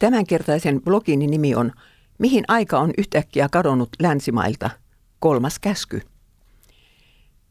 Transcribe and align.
Tämänkertaisen 0.00 0.82
blogini 0.82 1.26
nimi 1.26 1.54
on 1.54 1.72
Mihin 2.18 2.44
aika 2.48 2.78
on 2.78 2.90
yhtäkkiä 2.98 3.48
kadonnut 3.52 3.88
länsimailta? 4.02 4.70
Kolmas 5.18 5.58
käsky. 5.58 6.00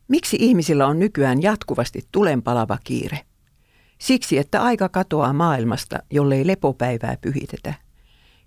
Miksi 0.07 0.37
ihmisillä 0.39 0.87
on 0.87 0.99
nykyään 0.99 1.41
jatkuvasti 1.41 2.01
tulenpalava 2.11 2.77
kiire? 2.83 3.19
Siksi, 3.97 4.37
että 4.37 4.61
aika 4.61 4.89
katoaa 4.89 5.33
maailmasta, 5.33 5.99
jollei 6.11 6.47
lepopäivää 6.47 7.17
pyhitetä. 7.21 7.73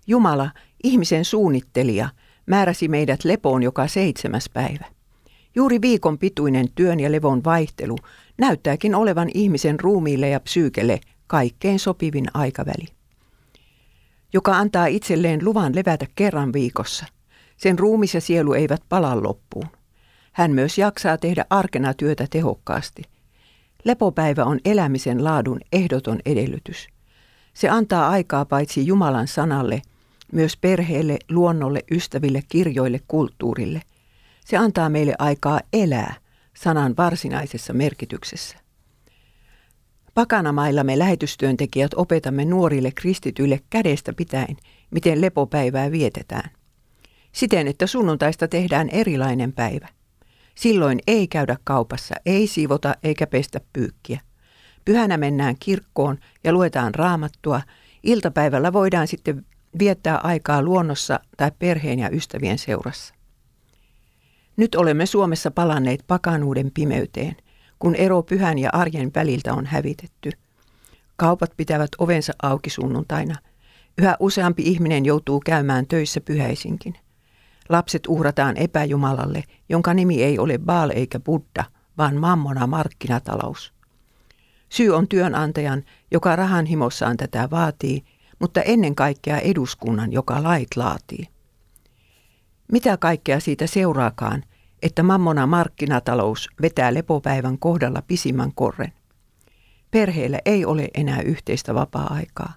Jumala, 0.07 0.51
ihmisen 0.83 1.25
suunnittelija, 1.25 2.09
määräsi 2.45 2.87
meidät 2.87 3.23
lepoon 3.23 3.63
joka 3.63 3.87
seitsemäs 3.87 4.49
päivä. 4.53 4.85
Juuri 5.55 5.81
viikon 5.81 6.17
pituinen 6.17 6.67
työn 6.75 6.99
ja 6.99 7.11
levon 7.11 7.43
vaihtelu 7.43 7.97
näyttääkin 8.37 8.95
olevan 8.95 9.29
ihmisen 9.33 9.79
ruumiille 9.79 10.29
ja 10.29 10.39
psyykelle 10.39 10.99
kaikkein 11.27 11.79
sopivin 11.79 12.25
aikaväli 12.33 13.02
joka 14.33 14.57
antaa 14.57 14.85
itselleen 14.85 15.45
luvan 15.45 15.75
levätä 15.75 16.05
kerran 16.15 16.53
viikossa. 16.53 17.05
Sen 17.57 17.79
ruumis 17.79 18.13
ja 18.13 18.21
sielu 18.21 18.53
eivät 18.53 18.81
pala 18.89 19.23
loppuun. 19.23 19.67
Hän 20.31 20.51
myös 20.51 20.77
jaksaa 20.77 21.17
tehdä 21.17 21.45
arkena 21.49 21.93
työtä 21.93 22.27
tehokkaasti. 22.29 23.03
Lepopäivä 23.83 24.45
on 24.45 24.59
elämisen 24.65 25.23
laadun 25.23 25.59
ehdoton 25.73 26.19
edellytys. 26.25 26.87
Se 27.53 27.69
antaa 27.69 28.09
aikaa 28.09 28.45
paitsi 28.45 28.87
Jumalan 28.87 29.27
sanalle, 29.27 29.81
myös 30.31 30.57
perheelle, 30.57 31.17
luonnolle, 31.31 31.83
ystäville, 31.91 32.41
kirjoille, 32.49 32.99
kulttuurille. 33.07 33.81
Se 34.45 34.57
antaa 34.57 34.89
meille 34.89 35.15
aikaa 35.19 35.59
elää 35.73 36.15
sanan 36.53 36.93
varsinaisessa 36.97 37.73
merkityksessä. 37.73 38.62
Pakanamailla 40.13 40.83
me 40.83 40.99
lähetystyöntekijät 40.99 41.91
opetamme 41.95 42.45
nuorille 42.45 42.91
kristityille 42.91 43.59
kädestä 43.69 44.13
pitäen, 44.13 44.57
miten 44.91 45.21
lepopäivää 45.21 45.91
vietetään. 45.91 46.49
Siten, 47.31 47.67
että 47.67 47.87
sunnuntaista 47.87 48.47
tehdään 48.47 48.89
erilainen 48.89 49.53
päivä. 49.53 49.87
Silloin 50.55 50.99
ei 51.07 51.27
käydä 51.27 51.57
kaupassa, 51.63 52.15
ei 52.25 52.47
siivota 52.47 52.95
eikä 53.03 53.27
pestä 53.27 53.61
pyykkiä. 53.73 54.19
Pyhänä 54.85 55.17
mennään 55.17 55.55
kirkkoon 55.59 56.17
ja 56.43 56.53
luetaan 56.53 56.95
raamattua. 56.95 57.61
Iltapäivällä 58.03 58.73
voidaan 58.73 59.07
sitten 59.07 59.45
viettää 59.79 60.17
aikaa 60.17 60.61
luonnossa 60.61 61.19
tai 61.37 61.51
perheen 61.59 61.99
ja 61.99 62.09
ystävien 62.09 62.57
seurassa. 62.57 63.13
Nyt 64.57 64.75
olemme 64.75 65.05
Suomessa 65.05 65.51
palanneet 65.51 66.03
pakanuuden 66.07 66.71
pimeyteen 66.73 67.35
kun 67.83 67.95
ero 67.95 68.23
pyhän 68.23 68.59
ja 68.59 68.69
arjen 68.73 69.11
väliltä 69.15 69.53
on 69.53 69.65
hävitetty. 69.65 70.31
Kaupat 71.15 71.51
pitävät 71.57 71.89
ovensa 71.97 72.33
auki 72.43 72.69
sunnuntaina. 72.69 73.35
Yhä 73.97 74.17
useampi 74.19 74.63
ihminen 74.63 75.05
joutuu 75.05 75.39
käymään 75.45 75.87
töissä 75.87 76.21
pyhäisinkin. 76.21 76.95
Lapset 77.69 78.07
uhrataan 78.07 78.57
epäjumalalle, 78.57 79.43
jonka 79.69 79.93
nimi 79.93 80.23
ei 80.23 80.39
ole 80.39 80.57
Baal 80.57 80.89
eikä 80.89 81.19
Buddha, 81.19 81.65
vaan 81.97 82.15
mammona 82.15 82.67
markkinatalous. 82.67 83.73
Syy 84.69 84.95
on 84.95 85.07
työnantajan, 85.07 85.83
joka 86.11 86.35
rahan 86.35 86.65
himossaan 86.65 87.17
tätä 87.17 87.47
vaatii, 87.51 88.03
mutta 88.39 88.61
ennen 88.61 88.95
kaikkea 88.95 89.39
eduskunnan, 89.39 90.11
joka 90.11 90.43
lait 90.43 90.75
laatii. 90.75 91.27
Mitä 92.71 92.97
kaikkea 92.97 93.39
siitä 93.39 93.67
seuraakaan, 93.67 94.43
että 94.83 95.03
mammona 95.03 95.47
markkinatalous 95.47 96.49
vetää 96.61 96.93
lepopäivän 96.93 97.59
kohdalla 97.59 98.01
pisimmän 98.07 98.51
korren. 98.55 98.93
Perheellä 99.91 100.39
ei 100.45 100.65
ole 100.65 100.87
enää 100.93 101.21
yhteistä 101.21 101.73
vapaa-aikaa. 101.73 102.53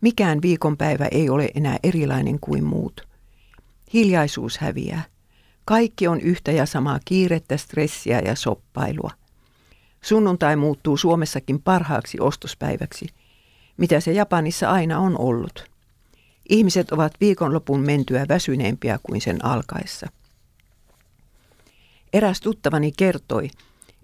Mikään 0.00 0.42
viikonpäivä 0.42 1.08
ei 1.10 1.30
ole 1.30 1.48
enää 1.54 1.76
erilainen 1.82 2.40
kuin 2.40 2.64
muut. 2.64 3.08
Hiljaisuus 3.92 4.58
häviää. 4.58 5.02
Kaikki 5.64 6.08
on 6.08 6.20
yhtä 6.20 6.52
ja 6.52 6.66
samaa 6.66 6.98
kiirettä, 7.04 7.56
stressiä 7.56 8.20
ja 8.20 8.34
soppailua. 8.34 9.10
Sunnuntai 10.00 10.56
muuttuu 10.56 10.96
Suomessakin 10.96 11.62
parhaaksi 11.62 12.20
ostospäiväksi, 12.20 13.06
mitä 13.76 14.00
se 14.00 14.12
Japanissa 14.12 14.70
aina 14.70 14.98
on 14.98 15.18
ollut. 15.18 15.70
Ihmiset 16.48 16.92
ovat 16.92 17.12
viikonlopun 17.20 17.80
mentyä 17.80 18.26
väsyneempiä 18.28 18.98
kuin 19.02 19.20
sen 19.20 19.44
alkaessa. 19.44 20.06
Eräs 22.12 22.40
tuttavani 22.40 22.92
kertoi, 22.96 23.50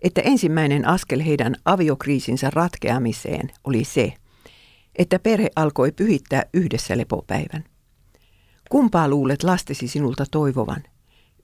että 0.02 0.20
ensimmäinen 0.20 0.88
askel 0.88 1.22
heidän 1.22 1.54
aviokriisinsä 1.64 2.50
ratkeamiseen 2.50 3.50
oli 3.64 3.84
se, 3.84 4.12
että 4.96 5.18
perhe 5.18 5.50
alkoi 5.56 5.92
pyhittää 5.92 6.42
yhdessä 6.54 6.98
lepopäivän. 6.98 7.64
Kumpaa 8.70 9.08
luulet 9.08 9.42
lastesi 9.42 9.88
sinulta 9.88 10.24
toivovan? 10.30 10.82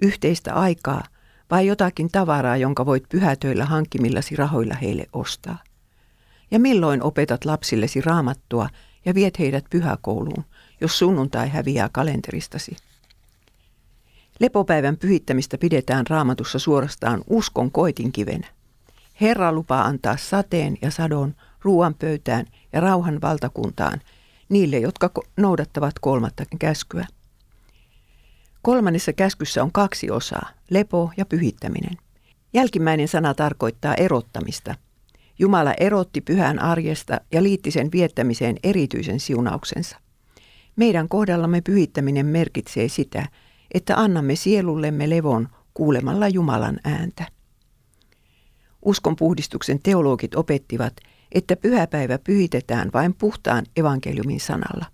Yhteistä 0.02 0.54
aikaa 0.54 1.04
vai 1.50 1.66
jotakin 1.66 2.08
tavaraa, 2.12 2.56
jonka 2.56 2.86
voit 2.86 3.04
pyhätöillä 3.08 3.64
hankkimillasi 3.64 4.36
rahoilla 4.36 4.74
heille 4.74 5.06
ostaa? 5.12 5.58
Ja 6.50 6.58
milloin 6.58 7.02
opetat 7.02 7.44
lapsillesi 7.44 8.00
raamattua 8.00 8.68
ja 9.04 9.14
viet 9.14 9.38
heidät 9.38 9.64
pyhäkouluun, 9.70 10.44
jos 10.80 10.98
sunnuntai 10.98 11.48
häviää 11.48 11.88
kalenteristasi? 11.92 12.76
Lepopäivän 14.40 14.96
pyhittämistä 14.96 15.58
pidetään 15.58 16.06
raamatussa 16.06 16.58
suorastaan 16.58 17.24
uskon 17.30 17.70
koitinkivenä. 17.70 18.46
Herra 19.20 19.52
lupaa 19.52 19.84
antaa 19.84 20.16
sateen 20.16 20.78
ja 20.82 20.90
sadon 20.90 21.34
ruoan 21.62 21.94
pöytään 21.94 22.46
ja 22.72 22.80
rauhan 22.80 23.20
valtakuntaan 23.20 24.00
niille, 24.48 24.78
jotka 24.78 25.10
noudattavat 25.36 25.94
kolmatta 26.00 26.44
käskyä. 26.58 27.06
Kolmannessa 28.62 29.12
käskyssä 29.12 29.62
on 29.62 29.72
kaksi 29.72 30.10
osaa, 30.10 30.48
lepo 30.70 31.10
ja 31.16 31.26
pyhittäminen. 31.26 31.96
Jälkimmäinen 32.54 33.08
sana 33.08 33.34
tarkoittaa 33.34 33.94
erottamista. 33.94 34.74
Jumala 35.38 35.74
erotti 35.80 36.20
pyhän 36.20 36.58
arjesta 36.58 37.20
ja 37.32 37.42
liitti 37.42 37.70
sen 37.70 37.88
viettämiseen 37.92 38.56
erityisen 38.62 39.20
siunauksensa. 39.20 39.96
Meidän 40.76 41.08
kohdallamme 41.08 41.60
pyhittäminen 41.60 42.26
merkitsee 42.26 42.88
sitä, 42.88 43.26
että 43.74 43.96
annamme 43.96 44.36
sielullemme 44.36 45.10
levon 45.10 45.48
kuulemalla 45.74 46.28
Jumalan 46.28 46.80
ääntä. 46.84 47.26
Uskonpuhdistuksen 48.82 49.80
teologit 49.82 50.34
opettivat, 50.34 50.96
että 51.32 51.56
pyhäpäivä 51.56 52.18
pyhitetään 52.18 52.90
vain 52.94 53.14
puhtaan 53.14 53.66
evankeliumin 53.76 54.40
sanalla. 54.40 54.86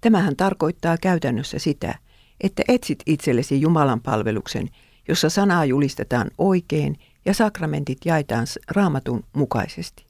Tämähän 0.00 0.36
tarkoittaa 0.36 0.96
käytännössä 0.98 1.58
sitä, 1.58 1.98
että 2.40 2.62
etsit 2.68 2.98
itsellesi 3.06 3.60
Jumalan 3.60 4.00
palveluksen, 4.00 4.68
jossa 5.08 5.30
sanaa 5.30 5.64
julistetaan 5.64 6.30
oikein 6.38 6.96
ja 7.24 7.34
sakramentit 7.34 7.98
jaetaan 8.04 8.46
raamatun 8.70 9.24
mukaisesti. 9.32 10.06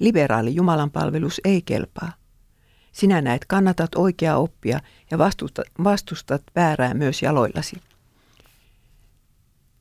Liberaali 0.00 0.54
Jumalan 0.54 0.90
palvelus 0.90 1.40
ei 1.44 1.62
kelpaa. 1.62 2.12
Sinä 2.94 3.20
näet 3.20 3.44
kannatat 3.44 3.94
oikeaa 3.94 4.36
oppia 4.36 4.80
ja 5.10 5.18
vastustat, 5.18 5.66
vastustat 5.84 6.42
väärää 6.56 6.94
myös 6.94 7.22
jaloillasi. 7.22 7.76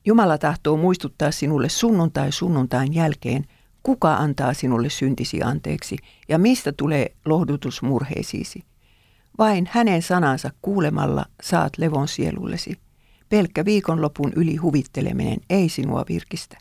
Jumala 0.06 0.38
tahtoo 0.38 0.78
muistuttaa 0.78 1.32
sinulle 1.32 1.70
sunnuntai 1.70 2.32
sunnuntain 2.32 2.94
jälkeen, 2.94 3.46
kuka 3.84 4.16
antaa 4.16 4.54
sinulle 4.54 4.90
syntisi 4.90 5.44
anteeksi 5.44 5.98
ja 6.30 6.38
mistä 6.38 6.72
tulee 6.72 7.16
lohdutus 7.26 7.82
murheisiisi. 7.82 8.64
Vain 9.38 9.70
hänen 9.72 10.02
sanansa 10.02 10.52
kuulemalla 10.62 11.26
saat 11.44 11.78
levon 11.78 12.08
sielullesi. 12.08 12.80
Pelkkä 13.30 13.66
viikonlopun 13.66 14.34
yli 14.36 14.56
huvitteleminen 14.56 15.38
ei 15.50 15.70
sinua 15.70 16.04
virkistä. 16.10 16.58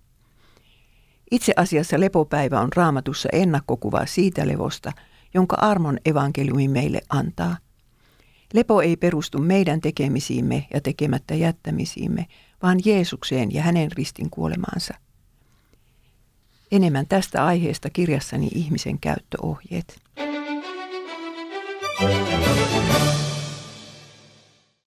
Itse 1.30 1.52
asiassa 1.56 2.00
lepopäivä 2.00 2.60
on 2.60 2.68
raamatussa 2.76 3.28
ennakkokuva 3.32 4.06
siitä 4.06 4.48
levosta, 4.48 4.92
jonka 5.34 5.56
armon 5.60 5.98
evankeliumi 6.04 6.68
meille 6.68 7.00
antaa. 7.08 7.56
Lepo 8.54 8.82
ei 8.82 8.96
perustu 8.96 9.38
meidän 9.38 9.80
tekemisiimme 9.80 10.66
ja 10.74 10.80
tekemättä 10.80 11.34
jättämisiimme, 11.34 12.26
vaan 12.62 12.78
Jeesukseen 12.84 13.54
ja 13.54 13.62
hänen 13.62 13.92
ristin 13.92 14.30
kuolemaansa. 14.30 14.94
Enemmän 16.72 17.06
tästä 17.06 17.46
aiheesta 17.46 17.90
kirjassani 17.90 18.48
ihmisen 18.54 18.98
käyttöohjeet. 18.98 20.02
Thank 22.02 22.32
you. 22.32 22.41